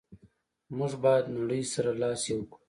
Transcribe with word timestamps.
موږ 0.77 0.93
باید 1.03 1.25
نړی 1.39 1.61
سره 1.73 1.91
لاس 2.01 2.21
یو 2.31 2.41
کړو. 2.51 2.57